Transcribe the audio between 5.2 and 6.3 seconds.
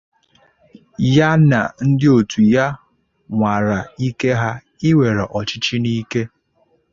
ọchịchị n’ike